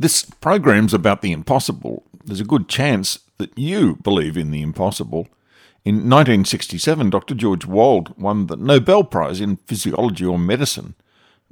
[0.00, 2.04] This program's about the impossible.
[2.24, 5.26] There's a good chance that you believe in the impossible.
[5.84, 7.34] In 1967, Dr.
[7.34, 10.94] George Wald won the Nobel Prize in Physiology or Medicine.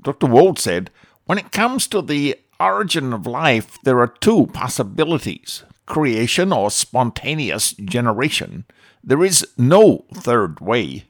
[0.01, 0.29] Dr.
[0.29, 0.93] Wald said,
[1.25, 7.73] When it comes to the origin of life, there are two possibilities creation or spontaneous
[7.73, 8.65] generation.
[9.03, 11.07] There is no third way.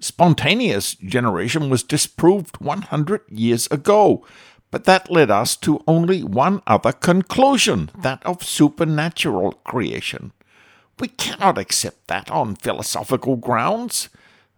[0.00, 4.26] Spontaneous generation was disproved 100 years ago,
[4.72, 10.32] but that led us to only one other conclusion that of supernatural creation.
[10.98, 14.08] We cannot accept that on philosophical grounds.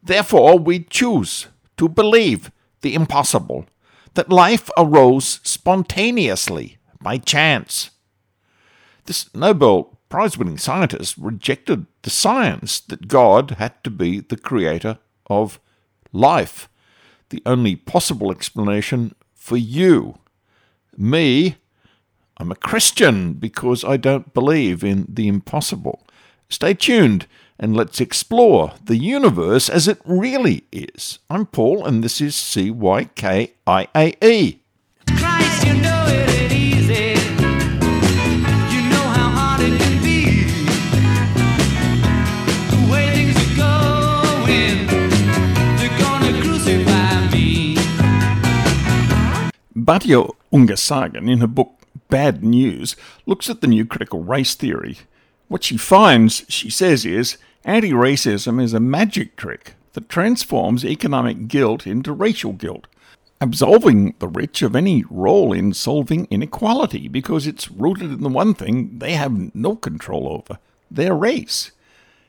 [0.02, 3.66] Therefore, we choose to believe the impossible
[4.14, 7.90] that life arose spontaneously by chance.
[9.06, 14.98] This Nobel Prize winning scientist rejected the science that God had to be the creator
[15.26, 15.58] of
[16.12, 16.68] life,
[17.30, 20.18] the only possible explanation for you.
[20.96, 21.56] Me,
[22.38, 26.06] I'm a Christian because I don't believe in the impossible.
[26.48, 27.26] Stay tuned
[27.58, 31.18] and let's explore the universe as it really is.
[31.28, 33.50] I'm Paul, and this is CYKIAE.
[35.06, 36.43] Christ, you know
[49.84, 51.74] Batya Ungar-Sargon, in her book
[52.08, 52.96] Bad News,
[53.26, 54.98] looks at the new critical race theory.
[55.48, 61.48] What she finds, she says, is anti racism is a magic trick that transforms economic
[61.48, 62.86] guilt into racial guilt,
[63.42, 68.54] absolving the rich of any role in solving inequality because it's rooted in the one
[68.54, 70.58] thing they have no control over
[70.90, 71.72] their race.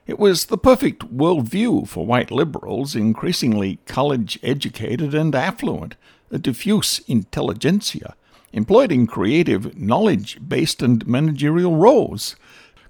[0.05, 5.95] It was the perfect worldview for white liberals, increasingly college educated and affluent,
[6.31, 8.15] a diffuse intelligentsia,
[8.53, 12.35] employed in creative, knowledge based and managerial roles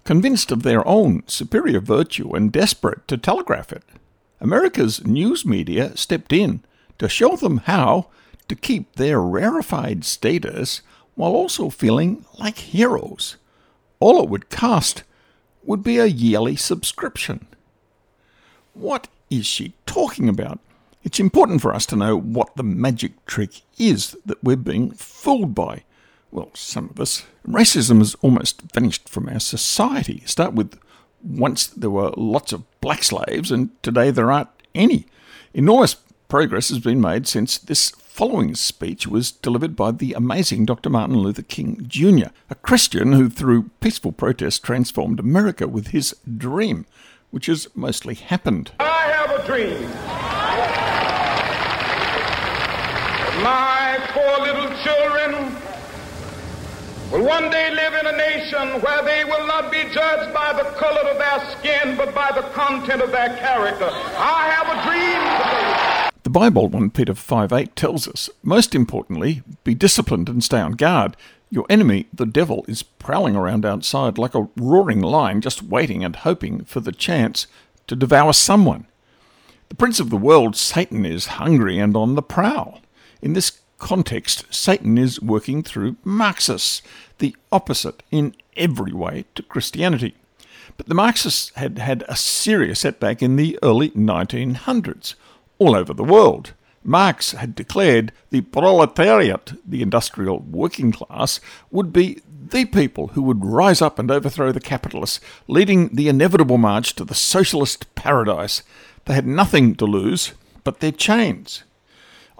[0.03, 3.83] convinced of their own superior virtue and desperate to telegraph it.
[4.39, 6.63] America's news media stepped in
[7.00, 8.07] to show them how
[8.47, 10.81] to keep their rarefied status
[11.16, 13.38] while also feeling like heroes.
[14.00, 15.03] All it would cost
[15.63, 17.47] would be a yearly subscription.
[18.73, 20.59] What is she talking about?
[21.05, 25.55] It's important for us to know what the magic trick is that we're being fooled
[25.55, 25.83] by
[26.35, 30.21] well, some of us, racism has almost vanished from our society.
[30.25, 30.77] Start with
[31.23, 35.05] once there were lots of black slaves, and today there aren't any.
[35.53, 35.95] Enormous
[36.27, 40.89] progress has been made since this following speech was delivered by the amazing Dr.
[40.89, 46.85] Martin Luther King Jr., a Christian who, through peaceful protest, transformed America with his dream,
[47.31, 48.73] which has mostly happened.
[48.79, 50.25] I have a dream.
[53.45, 55.56] My poor little children
[57.11, 60.67] will one day live in a nation where they will not be judged by the
[60.79, 63.88] color of their skin, but by the content of their character.
[63.91, 66.09] I have a dream today.
[66.23, 70.72] The Bible, 1 Peter 5 8, tells us, most importantly, be disciplined and stay on
[70.72, 71.16] guard.
[71.51, 76.16] Your enemy, the devil, is prowling around outside like a roaring lion, just waiting and
[76.16, 77.45] hoping for the chance
[77.85, 78.88] to devour someone.
[79.69, 82.81] The prince of the world, Satan, is hungry and on the prowl.
[83.25, 86.84] In this context, Satan is working through Marxists,
[87.18, 90.13] the opposite in every way to Christianity.
[90.78, 95.16] But the Marxists had had a serious setback in the early 1900s
[95.58, 96.53] all over the world.
[96.84, 101.40] Marx had declared the proletariat, the industrial working class,
[101.72, 106.59] would be the people who would rise up and overthrow the capitalists, leading the inevitable
[106.59, 108.62] march to the socialist paradise.
[109.06, 110.34] They had nothing to lose
[110.64, 111.64] but their chains.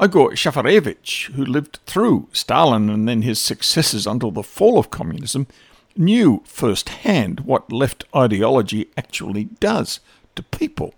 [0.02, 5.48] Igor Shafarevich, who lived through Stalin and then his successors until the fall of communism,
[5.96, 10.02] knew firsthand what left ideology actually does
[10.36, 10.96] to people.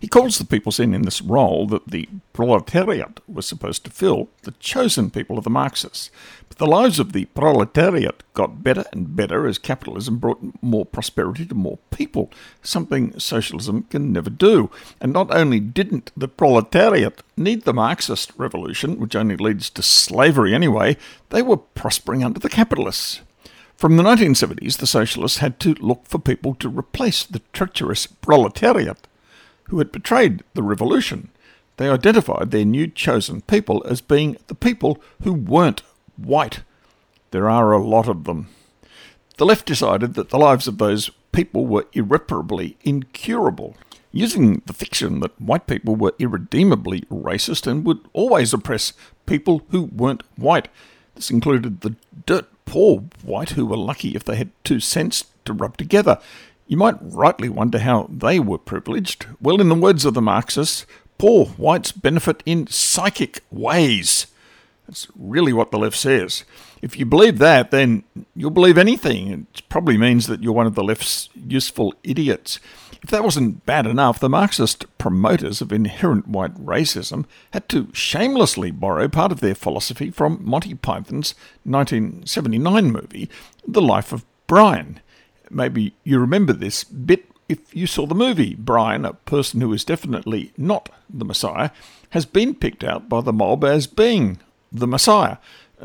[0.00, 4.52] He calls the people in this role that the proletariat was supposed to fill the
[4.52, 6.10] chosen people of the Marxists.
[6.48, 11.44] But the lives of the proletariat got better and better as capitalism brought more prosperity
[11.44, 12.30] to more people,
[12.62, 14.70] something socialism can never do.
[15.02, 20.54] And not only didn't the proletariat need the Marxist revolution, which only leads to slavery
[20.54, 20.96] anyway,
[21.28, 23.20] they were prospering under the capitalists.
[23.76, 29.06] From the 1970s, the socialists had to look for people to replace the treacherous proletariat
[29.70, 31.30] who had betrayed the revolution.
[31.76, 35.82] They identified their new chosen people as being the people who weren't
[36.16, 36.60] white.
[37.30, 38.48] There are a lot of them.
[39.38, 43.76] The left decided that the lives of those people were irreparably incurable,
[44.12, 48.92] using the fiction that white people were irredeemably racist and would always oppress
[49.26, 50.68] people who weren't white.
[51.14, 51.94] This included the
[52.26, 56.18] dirt poor white who were lucky if they had two cents to rub together.
[56.70, 59.26] You might rightly wonder how they were privileged.
[59.40, 60.86] Well, in the words of the Marxists,
[61.18, 64.28] poor whites benefit in psychic ways.
[64.86, 66.44] That's really what the left says.
[66.80, 68.04] If you believe that, then
[68.36, 69.48] you'll believe anything.
[69.52, 72.60] It probably means that you're one of the left's useful idiots.
[73.02, 78.70] If that wasn't bad enough, the Marxist promoters of inherent white racism had to shamelessly
[78.70, 81.34] borrow part of their philosophy from Monty Python's
[81.64, 83.28] 1979 movie,
[83.66, 85.00] The Life of Brian.
[85.50, 88.54] Maybe you remember this bit if you saw the movie.
[88.54, 91.70] Brian, a person who is definitely not the Messiah,
[92.10, 94.38] has been picked out by the mob as being
[94.72, 95.38] the Messiah.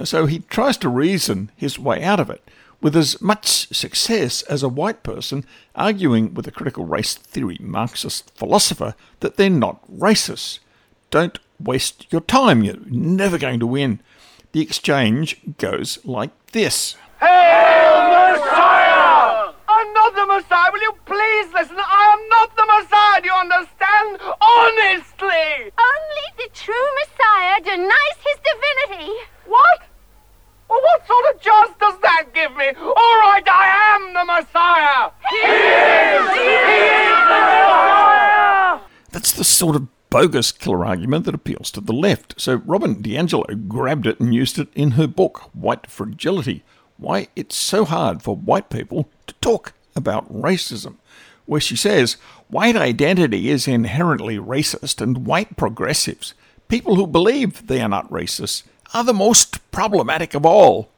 [0.04, 2.48] So he tries to reason his way out of it,
[2.82, 8.30] with as much success as a white person arguing with a critical race theory Marxist
[8.36, 10.60] philosopher that they're not racist.
[11.10, 14.02] Don't waste your time, you're never going to win.
[14.52, 16.96] The exchange goes like this.
[17.20, 19.54] Hail Messiah!
[19.68, 20.70] I'm not the Messiah.
[20.74, 21.78] Will you please listen?
[21.80, 23.22] I am not the Messiah.
[23.22, 24.20] Do you understand?
[24.44, 25.72] Honestly!
[25.80, 29.16] Only the true Messiah denies his divinity.
[29.46, 29.80] What?
[30.68, 32.68] Well, what sort of chance does that give me?
[32.76, 35.12] All right, I am the Messiah.
[35.30, 36.26] He is.
[36.36, 38.80] He is the Messiah.
[39.12, 42.42] That's the sort of bogus killer argument that appeals to the left.
[42.42, 46.64] So Robin DiAngelo grabbed it and used it in her book, White Fragility
[46.98, 50.96] Why It's So Hard for White People to Talk About Racism,
[51.46, 52.18] where she says
[52.50, 56.34] white identity is inherently racist and white progressives,
[56.68, 58.64] people who believe they are not racist,
[58.94, 60.90] are the most problematic of all.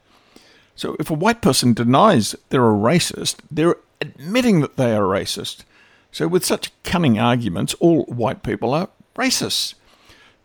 [0.76, 5.64] So if a white person denies they're a racist, they're admitting that they are racist.
[6.12, 9.76] So with such cunning arguments, all white people are racists.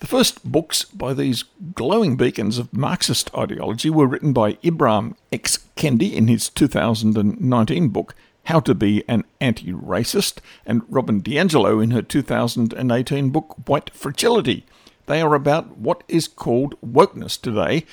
[0.01, 1.45] The first books by these
[1.75, 5.61] glowing beacons of Marxist ideology were written by Ibram X.
[5.77, 11.93] Kendi in his 2019 book, How to Be an Anti Racist, and Robin DiAngelo in
[11.93, 14.65] her 2018 book, White Fragility.
[15.07, 17.85] They are about what is called wokeness today,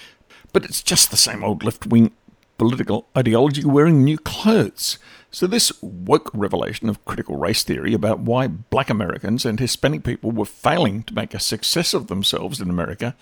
[0.54, 2.12] but it's just the same old left wing
[2.58, 5.00] political ideology wearing new clothes.
[5.32, 10.32] So, this woke revelation of critical race theory about why black Americans and Hispanic people
[10.32, 13.16] were failing to make a success of themselves in America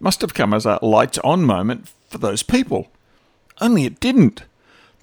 [0.00, 2.88] must have come as a lights on moment for those people.
[3.60, 4.44] Only it didn't.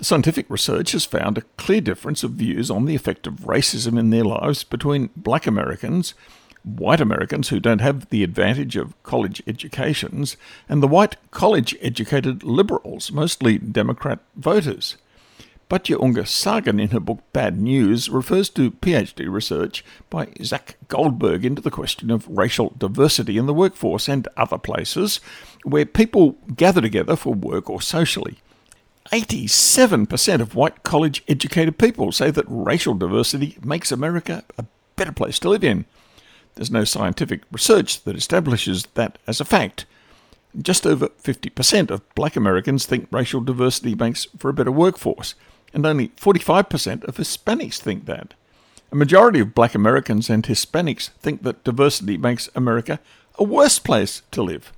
[0.04, 4.10] Scientific research has found a clear difference of views on the effect of racism in
[4.10, 6.16] their lives between black Americans,
[6.64, 10.38] white Americans who don't have the advantage of college educations,
[10.68, 14.98] and the white college educated liberals, mostly Democrat voters.
[15.70, 21.46] Batya Ungar Sargon, in her book Bad News, refers to PhD research by Zach Goldberg
[21.46, 25.20] into the question of racial diversity in the workforce and other places
[25.64, 28.40] where people gather together for work or socially.
[29.12, 34.66] 87% of white college educated people say that racial diversity makes America a
[34.96, 35.86] better place to live in.
[36.56, 39.86] There's no scientific research that establishes that as a fact.
[40.62, 45.34] Just over 50% of black Americans think racial diversity makes for a better workforce
[45.74, 48.34] and only 45% of Hispanics think that.
[48.92, 53.00] A majority of black Americans and Hispanics think that diversity makes America
[53.40, 54.74] a worse place to live.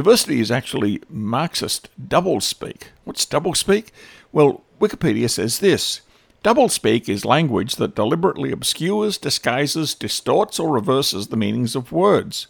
[0.00, 2.84] Diversity is actually Marxist doublespeak.
[3.04, 3.88] What's doublespeak?
[4.32, 6.00] Well, Wikipedia says this
[6.42, 12.46] Doublespeak is language that deliberately obscures, disguises, distorts, or reverses the meanings of words.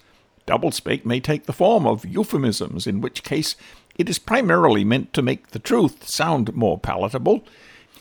[0.47, 3.57] Doublespeak may take the form of euphemisms, in which case
[3.97, 7.43] it is primarily meant to make the truth sound more palatable.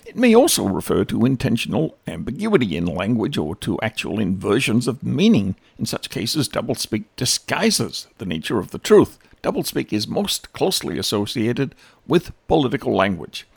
[0.05, 5.55] It may also refer to intentional ambiguity in language or to actual inversions of meaning.
[5.79, 9.17] In such cases, doublespeak disguises the nature of the truth.
[9.41, 11.75] Doublespeak is most closely associated
[12.07, 13.47] with political language.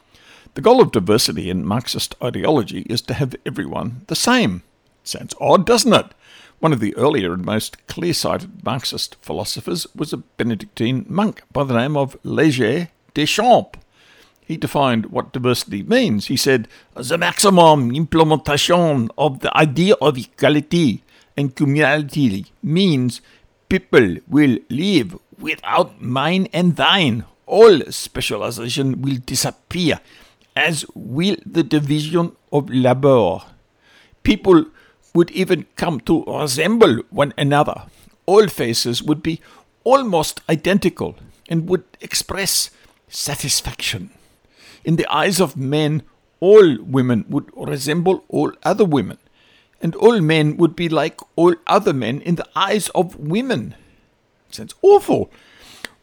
[0.54, 4.62] The goal of diversity in Marxist ideology is to have everyone the same.
[5.02, 6.06] Sounds odd, doesn't it?
[6.60, 11.64] One of the earlier and most clear sighted Marxist philosophers was a Benedictine monk by
[11.64, 13.78] the name of Leger Deschamps.
[14.44, 16.26] He defined what diversity means.
[16.26, 21.02] He said, The maximum implementation of the idea of equality
[21.36, 23.22] and communality means
[23.68, 27.24] people will live without mine and thine.
[27.46, 30.00] All specialization will disappear,
[30.56, 33.40] as will the division of labor.
[34.22, 34.66] People
[35.14, 37.84] would even come to resemble one another.
[38.26, 39.40] All faces would be
[39.84, 41.16] almost identical
[41.48, 42.70] and would express
[43.08, 44.10] satisfaction.
[44.84, 46.02] In the eyes of men,
[46.40, 49.18] all women would resemble all other women,
[49.80, 53.74] and all men would be like all other men in the eyes of women.
[54.54, 55.30] Sounds awful.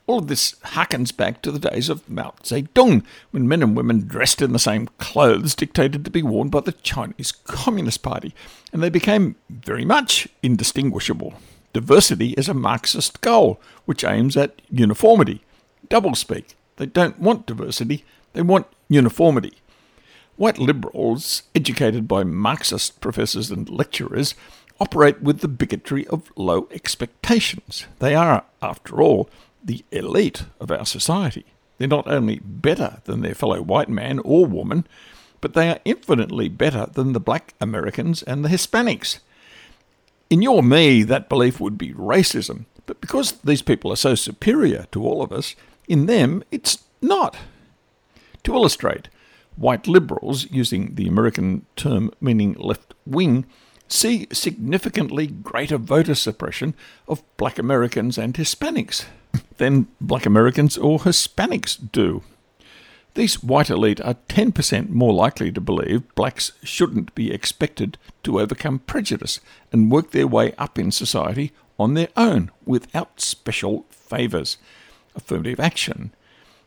[0.07, 4.07] All of this harkens back to the days of Mao Zedong, when men and women
[4.07, 8.33] dressed in the same clothes dictated to be worn by the Chinese Communist Party,
[8.73, 11.35] and they became very much indistinguishable.
[11.73, 15.43] Diversity is a Marxist goal, which aims at uniformity.
[15.89, 16.55] Doublespeak.
[16.77, 18.03] They don't want diversity,
[18.33, 19.59] they want uniformity.
[20.37, 24.33] White liberals, educated by Marxist professors and lecturers,
[24.79, 27.85] operate with the bigotry of low expectations.
[27.99, 29.29] They are, after all,
[29.63, 31.45] the elite of our society.
[31.77, 34.85] They're not only better than their fellow white man or woman,
[35.41, 39.19] but they are infinitely better than the black Americans and the Hispanics.
[40.29, 44.85] In your me, that belief would be racism, but because these people are so superior
[44.91, 45.55] to all of us,
[45.87, 47.37] in them it's not.
[48.43, 49.09] To illustrate,
[49.55, 53.45] white liberals, using the American term meaning left wing,
[53.89, 56.73] see significantly greater voter suppression
[57.07, 59.05] of black Americans and Hispanics
[59.57, 62.23] than black Americans or Hispanics do.
[63.15, 68.79] These white elite are 10% more likely to believe blacks shouldn't be expected to overcome
[68.79, 69.39] prejudice
[69.71, 74.57] and work their way up in society on their own without special favours.
[75.15, 76.13] Affirmative action.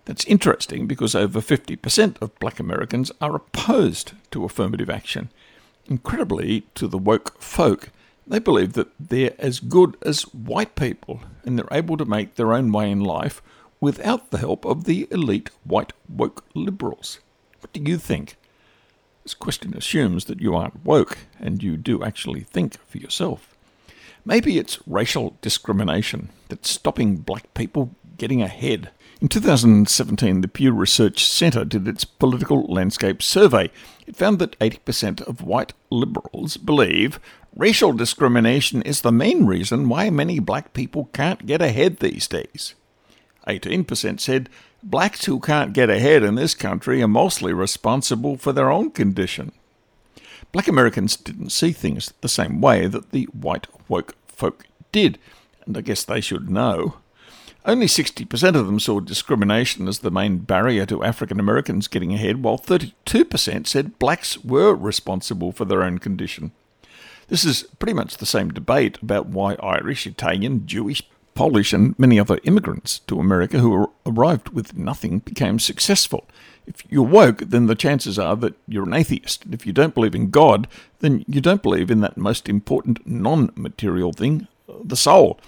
[0.05, 5.31] That's interesting because over 50% of black Americans are opposed to affirmative action.
[5.86, 7.90] Incredibly, to the woke folk,
[8.26, 12.52] they believe that they're as good as white people and they're able to make their
[12.52, 13.42] own way in life
[13.80, 17.18] without the help of the elite white woke liberals.
[17.60, 18.36] What do you think?
[19.24, 23.54] This question assumes that you aren't woke and you do actually think for yourself.
[24.24, 28.90] Maybe it's racial discrimination that's stopping black people getting ahead.
[29.21, 33.71] In 2017, the Pew Research Centre did its political landscape survey.
[34.07, 37.21] It found that 80% of white liberals believe
[37.54, 42.75] racial discrimination is the main reason why many black people can't get ahead these days.
[43.47, 44.49] 18% said
[44.83, 49.52] blacks who can't get ahead in this country are mostly responsible for their own condition.
[50.50, 55.19] Black Americans didn't see things the same way that the white woke folk did,
[55.64, 56.97] and I guess they should know.
[57.64, 62.42] Only 60% of them saw discrimination as the main barrier to African Americans getting ahead,
[62.42, 66.50] while 32% said blacks were responsible for their own condition.
[67.28, 71.02] This is pretty much the same debate about why Irish, Italian, Jewish,
[71.35, 76.26] Polish, and many other immigrants to America who arrived with nothing became successful.
[76.66, 79.45] If you're woke, then the chances are that you're an atheist.
[79.45, 80.66] And if you don't believe in God,
[80.99, 84.49] then you don't believe in that most important non material thing,
[84.85, 85.40] the soul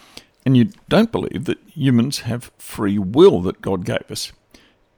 [0.44, 4.32] and you don't believe that humans have free will that God gave us.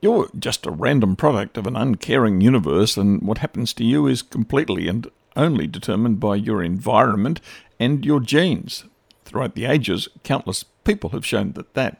[0.00, 4.22] You're just a random product of an uncaring universe, and what happens to you is
[4.22, 7.40] completely and only determined by your environment
[7.78, 8.84] and your genes.
[9.24, 11.98] Throughout the ages, countless people have shown that that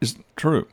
[0.00, 0.66] isn't true.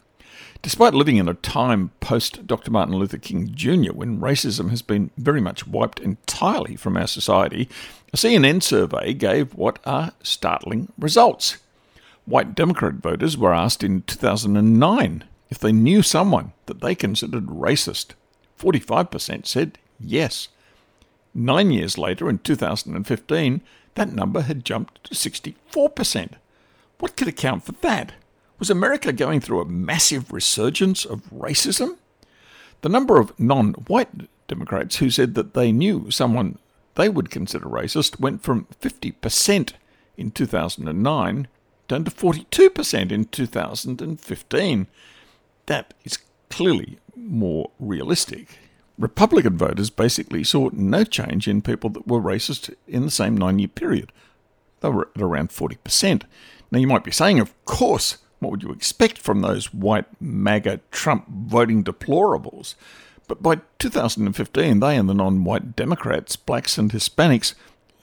[0.61, 2.71] Despite living in a time post Dr.
[2.71, 7.67] Martin Luther King Jr., when racism has been very much wiped entirely from our society,
[8.13, 11.57] a CNN survey gave what are startling results.
[12.25, 18.11] White Democrat voters were asked in 2009 if they knew someone that they considered racist.
[18.59, 20.47] 45% said yes.
[21.33, 23.61] Nine years later, in 2015,
[23.95, 26.33] that number had jumped to 64%.
[26.99, 28.13] What could account for that?
[28.59, 31.97] Was America going through a massive resurgence of racism?
[32.81, 36.57] The number of non white Democrats who said that they knew someone
[36.95, 39.73] they would consider racist went from 50%
[40.15, 41.47] in 2009
[41.87, 44.87] down to 42% in 2015.
[45.65, 48.59] That is clearly more realistic.
[48.97, 53.59] Republican voters basically saw no change in people that were racist in the same nine
[53.59, 54.11] year period.
[54.81, 56.23] They were at around 40%.
[56.71, 60.81] Now, you might be saying, of course, what would you expect from those white MAGA
[60.91, 62.75] Trump voting deplorables?
[63.27, 67.53] But by 2015, they and the non white Democrats, blacks, and Hispanics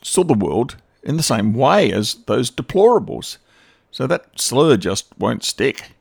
[0.03, 3.37] saw the world in the same way as those deplorables.
[3.91, 5.93] So that slur just won't stick.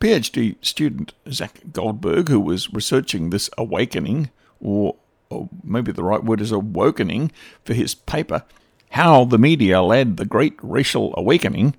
[0.00, 4.96] PhD student Zach Goldberg, who was researching this awakening, or,
[5.30, 7.32] or maybe the right word is awakening,
[7.64, 8.44] for his paper,
[8.90, 11.74] How the Media Led the Great Racial Awakening,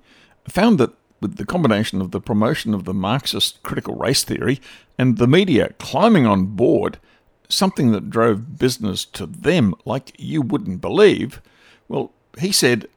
[0.48, 4.60] found that with the combination of the promotion of the Marxist critical race theory
[4.96, 6.98] and the media climbing on board,
[7.48, 11.40] something that drove business to them like you wouldn't believe,
[11.88, 12.88] well, he said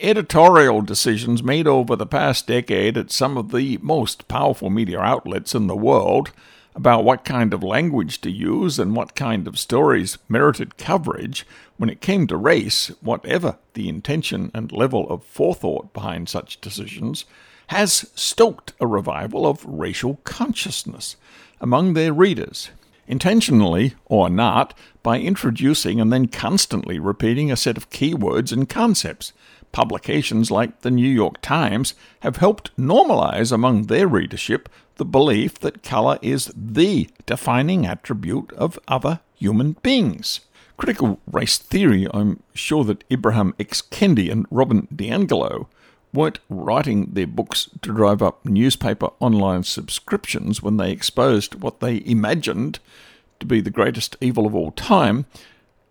[0.00, 5.54] editorial decisions made over the past decade at some of the most powerful media outlets
[5.54, 6.32] in the world
[6.74, 11.46] about what kind of language to use and what kind of stories merited coverage
[11.76, 17.24] when it came to race, whatever the intention and level of forethought behind such decisions,
[17.68, 21.16] has stoked a revival of racial consciousness
[21.60, 22.70] among their readers,
[23.06, 29.32] intentionally or not, by introducing and then constantly repeating a set of keywords and concepts.
[29.72, 35.82] Publications like the New York Times have helped normalize among their readership the belief that
[35.82, 40.40] color is the defining attribute of other human beings.
[40.76, 43.82] Critical race theory, I'm sure that Ibram X.
[43.82, 45.66] Kendi and Robin DiAngelo
[46.12, 52.02] weren't writing their books to drive up newspaper online subscriptions when they exposed what they
[52.04, 52.78] imagined
[53.40, 55.24] to be the greatest evil of all time,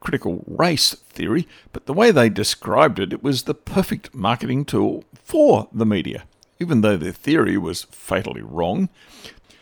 [0.01, 5.05] critical race theory, but the way they described it, it was the perfect marketing tool
[5.23, 6.25] for the media,
[6.59, 8.89] even though their theory was fatally wrong.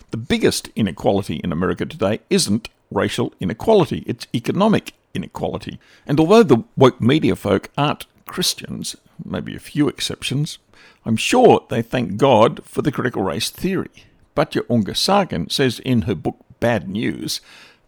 [0.09, 5.79] The biggest inequality in America today isn't racial inequality, it's economic inequality.
[6.07, 10.57] And although the woke media folk aren't Christians, maybe a few exceptions,
[11.05, 14.05] I'm sure they thank God for the critical race theory.
[14.35, 17.41] Batya Ungar says in her book Bad News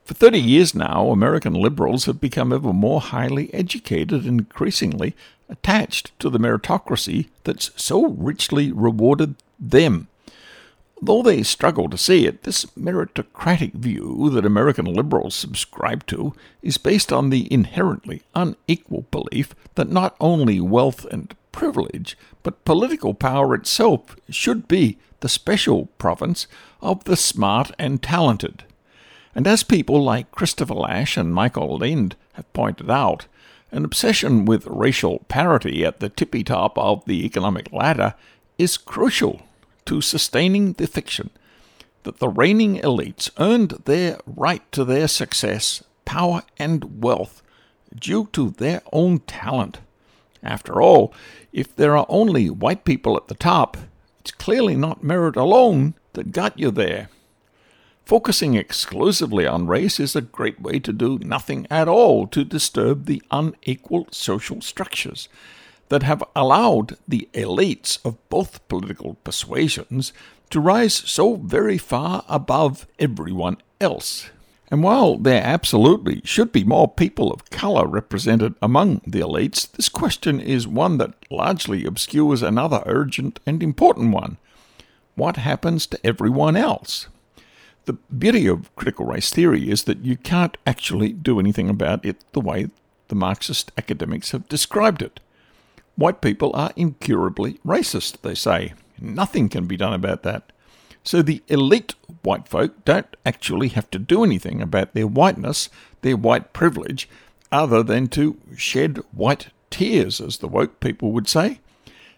[0.06, 5.16] for 30 years now, American liberals have become ever more highly educated and increasingly
[5.48, 10.08] attached to the meritocracy that's so richly rewarded them.
[11.04, 16.78] Though they struggle to see it, this meritocratic view that American liberals subscribe to is
[16.78, 23.56] based on the inherently unequal belief that not only wealth and privilege, but political power
[23.56, 26.48] itself should be the special province
[26.82, 28.64] of the smart and talented.
[29.34, 33.28] And as people like Christopher Lasch and Michael Lind have pointed out,
[33.72, 38.16] an obsession with racial parity at the tippy top of the economic ladder
[38.58, 39.42] is crucial
[39.86, 41.30] to sustaining the fiction
[42.04, 47.42] that the reigning elites earned their right to their success, power, and wealth
[47.98, 49.80] due to their own talent.
[50.44, 51.14] After all,
[51.54, 53.78] if there are only white people at the top,
[54.20, 57.10] it's clearly not merit alone that got you there.
[58.12, 63.06] Focusing exclusively on race is a great way to do nothing at all to disturb
[63.06, 65.30] the unequal social structures
[65.88, 70.12] that have allowed the elites of both political persuasions
[70.50, 74.30] to rise so very far above everyone else.
[74.70, 79.88] And while there absolutely should be more people of colour represented among the elites, this
[79.88, 84.36] question is one that largely obscures another urgent and important one.
[85.16, 87.08] What happens to everyone else?
[87.86, 92.18] The beauty of critical race theory is that you can't actually do anything about it
[92.34, 92.68] the way
[93.08, 95.20] the Marxist academics have described it.
[95.96, 98.74] White people are incurably racist, they say.
[99.00, 100.52] Nothing can be done about that.
[101.04, 105.70] So the elite white folk don't actually have to do anything about their whiteness,
[106.02, 107.10] their white privilege,
[107.52, 111.61] other than to shed white tears, as the woke people would say.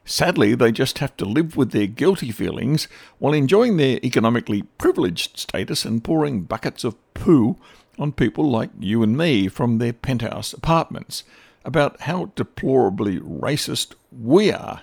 [0.06, 2.88] Sadly, they just have to live with their guilty feelings
[3.20, 7.58] while enjoying their economically privileged status and pouring buckets of poo
[7.98, 11.24] on people like you and me from their penthouse apartments
[11.64, 14.82] about how deplorably racist we are.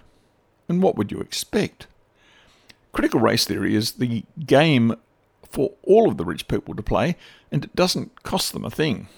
[0.68, 1.87] And what would you expect?
[2.92, 4.94] Critical race theory is the game
[5.50, 7.16] for all of the rich people to play,
[7.52, 9.09] and it doesn't cost them a thing.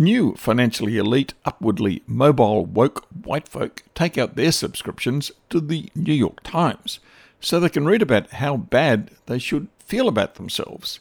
[0.00, 6.14] New financially elite, upwardly mobile, woke white folk take out their subscriptions to the New
[6.14, 7.00] York Times
[7.38, 11.00] so they can read about how bad they should feel about themselves.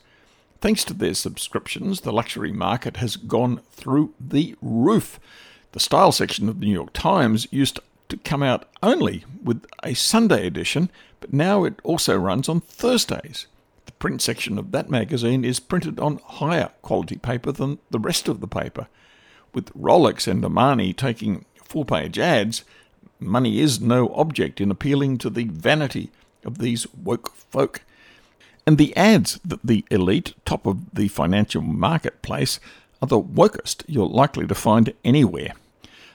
[0.60, 5.18] Thanks to their subscriptions, the luxury market has gone through the roof.
[5.72, 9.94] The style section of the New York Times used to come out only with a
[9.94, 13.48] Sunday edition, but now it also runs on Thursdays.
[13.90, 18.28] The print section of that magazine is printed on higher quality paper than the rest
[18.28, 18.88] of the paper.
[19.52, 22.64] With Rolex and Armani taking full page ads,
[23.20, 26.12] money is no object in appealing to the vanity
[26.46, 27.82] of these woke folk.
[28.68, 32.60] And the ads that the elite, top of the financial marketplace,
[33.02, 35.54] are the wokest you're likely to find anywhere.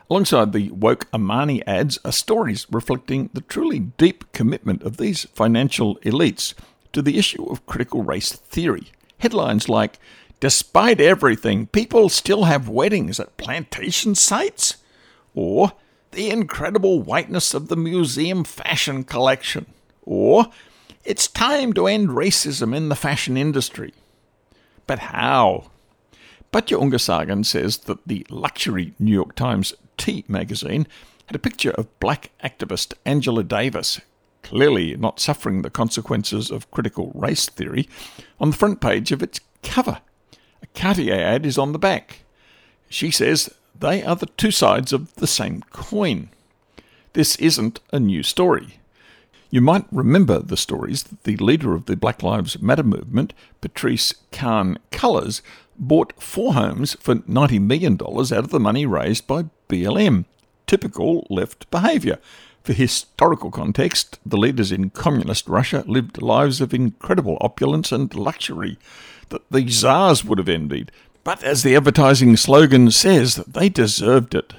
[0.08, 5.96] Alongside the woke Armani ads are stories reflecting the truly deep commitment of these financial
[6.04, 6.54] elites
[6.94, 8.92] to the issue of critical race theory.
[9.18, 9.98] Headlines like,
[10.40, 14.76] Despite everything, people still have weddings at plantation sites?
[15.34, 15.72] Or,
[16.10, 19.66] The incredible whiteness of the museum fashion collection?
[20.02, 20.46] Or,
[21.04, 23.92] It's time to end racism in the fashion industry.
[24.86, 25.70] But how?
[26.52, 30.86] Batya Ungar-Sargon says that the luxury New York Times T magazine
[31.26, 34.00] had a picture of black activist Angela Davis,
[34.44, 37.88] clearly not suffering the consequences of critical race theory,
[38.38, 40.00] on the front page of its cover.
[40.62, 42.20] A Cartier ad is on the back.
[42.88, 46.28] She says they are the two sides of the same coin.
[47.14, 48.78] This isn't a new story.
[49.50, 54.14] You might remember the stories that the leader of the Black Lives Matter movement, Patrisse
[54.32, 55.42] Khan Cullors,
[55.78, 60.24] bought four homes for $90 million out of the money raised by BLM.
[60.66, 62.18] Typical left behaviour.
[62.64, 68.78] For historical context, the leaders in communist Russia lived lives of incredible opulence and luxury
[69.28, 70.90] that the czars would have envied.
[71.24, 74.54] But as the advertising slogan says, they deserved it.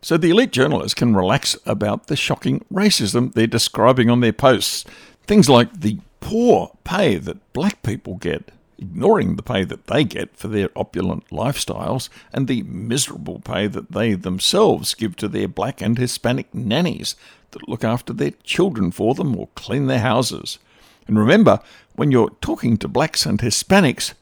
[0.00, 4.86] So the elite journalists can relax about the shocking racism they're describing on their posts.
[5.26, 10.34] Things like the poor pay that black people get, ignoring the pay that they get
[10.34, 15.82] for their opulent lifestyles, and the miserable pay that they themselves give to their black
[15.82, 17.16] and Hispanic nannies
[17.52, 20.58] that look after their children for them or clean their houses.
[21.06, 21.60] And remember,
[21.94, 24.14] when you're talking to blacks and Hispanics,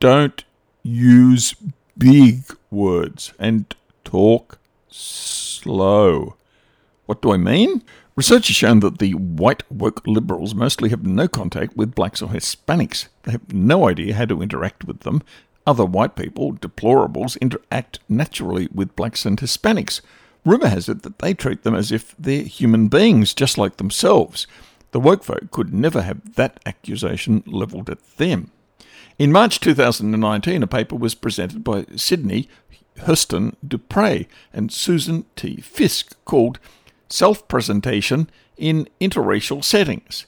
[0.00, 0.44] don't
[0.82, 1.54] use
[1.96, 4.58] big words and talk
[4.88, 6.36] slow.
[7.06, 7.82] What do I mean?
[8.16, 12.30] Research has shown that the white woke liberals mostly have no contact with blacks or
[12.30, 13.08] Hispanics.
[13.24, 15.22] They have no idea how to interact with them.
[15.66, 20.00] Other white people, deplorables, interact naturally with blacks and Hispanics.
[20.46, 24.46] Rumour has it that they treat them as if they're human beings, just like themselves.
[24.92, 28.52] The woke folk could never have that accusation levelled at them.
[29.18, 32.48] In March 2019, a paper was presented by Cydney
[32.98, 35.60] Hurston Dupree and Susan T.
[35.60, 36.60] Fiske called
[37.08, 40.26] Self Presentation in Interracial Settings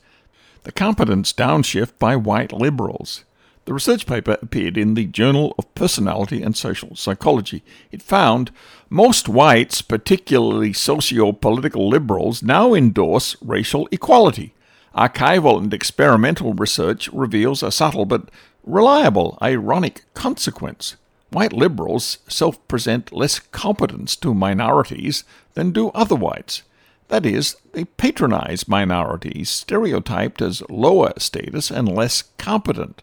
[0.64, 3.24] The Competence Downshift by White Liberals.
[3.68, 7.62] The research paper appeared in the Journal of Personality and Social Psychology.
[7.92, 8.50] It found
[8.88, 14.54] most whites, particularly socio political liberals, now endorse racial equality.
[14.96, 18.30] Archival and experimental research reveals a subtle but
[18.64, 20.96] reliable, ironic consequence.
[21.28, 26.62] White liberals self present less competence to minorities than do other whites.
[27.08, 33.02] That is, they patronize minorities, stereotyped as lower status and less competent.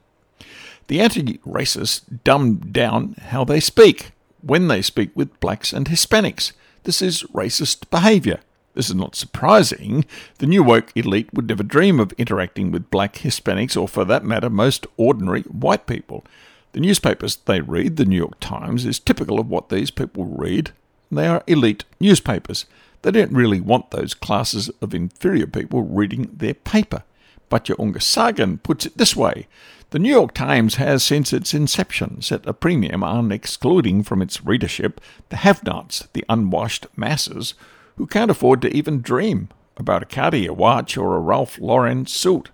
[0.88, 6.52] The anti racists dumb down how they speak when they speak with blacks and Hispanics.
[6.84, 8.40] This is racist behaviour.
[8.76, 10.06] This is not surprising.
[10.38, 14.26] The new woke elite would never dream of interacting with black Hispanics or, for that
[14.26, 16.26] matter, most ordinary white people.
[16.74, 20.72] The newspapers they read, the New York Times, is typical of what these people read.
[21.10, 22.66] They are elite newspapers.
[23.02, 27.04] They don't really want those classes of inferior people reading their paper.
[27.50, 29.48] Batya Ungar-Sargon puts it this way
[29.92, 34.44] The New York Times has, since its inception, set a premium on excluding from its
[34.44, 37.54] readership the have nots, the unwashed masses,
[37.98, 42.50] who can't afford to even dream about a Cartier watch or a Ralph Lauren suit.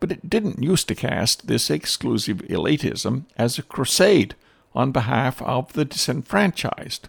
[0.00, 4.34] But it didn't used to cast this exclusive elitism as a crusade
[4.74, 7.08] on behalf of the disenfranchised.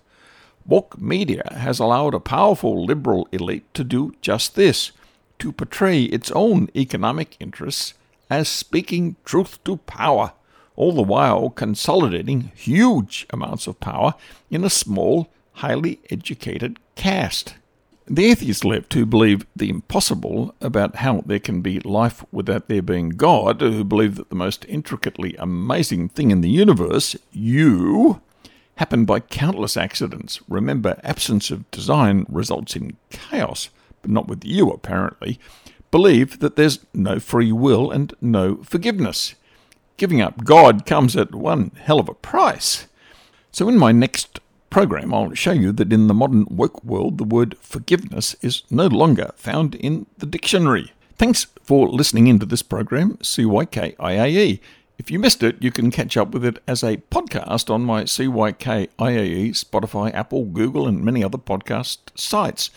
[0.66, 4.92] Woke media has allowed a powerful liberal elite to do just this
[5.40, 7.94] to portray its own economic interests
[8.30, 10.34] as speaking truth to power,
[10.76, 14.14] all the while consolidating huge amounts of power
[14.52, 17.56] in a small, highly educated caste.
[18.12, 22.82] The atheists left who believe the impossible about how there can be life without there
[22.82, 28.20] being God, who believe that the most intricately amazing thing in the universe, you,
[28.78, 30.40] happened by countless accidents.
[30.48, 33.70] Remember, absence of design results in chaos
[34.02, 35.40] but not with you apparently,
[35.92, 39.36] believe that there's no free will and no forgiveness.
[39.98, 42.88] Giving up God comes at one hell of a price.
[43.52, 47.24] So, in my next program, I'll show you that in the modern woke world, the
[47.24, 50.94] word forgiveness is no longer found in the dictionary.
[51.18, 54.60] Thanks for listening into this program, CYKIAE.
[54.98, 58.04] If you missed it, you can catch up with it as a podcast on my
[58.04, 62.70] CYKIAE, Spotify, Apple, Google, and many other podcast sites.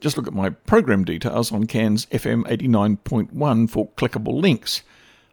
[0.00, 4.82] Just look at my program details on Cairns FM 89.1 for clickable links.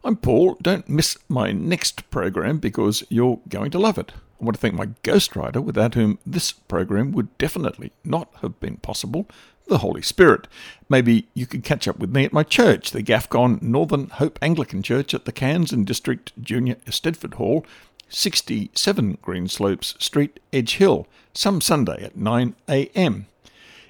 [0.03, 0.57] I'm Paul.
[0.61, 4.11] Don't miss my next program because you're going to love it.
[4.41, 8.75] I want to thank my ghostwriter, without whom this program would definitely not have been
[8.77, 9.27] possible,
[9.67, 10.47] the Holy Spirit.
[10.89, 14.83] Maybe you could catch up with me at my church, the Gafgon Northern Hope Anglican
[14.83, 17.65] Church at the Cairns and District Junior Stedford Hall,
[18.09, 23.25] 67 Greenslopes Street, Edge Hill, some Sunday at 9am.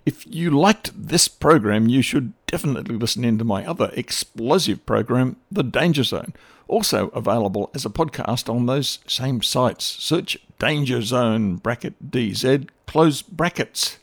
[0.07, 5.35] If you liked this program, you should definitely listen in to my other explosive program,
[5.51, 6.33] The Danger Zone,
[6.69, 9.83] also available as a podcast on those same sites.
[9.83, 13.97] Search Danger Zone bracket DZ, close brackets.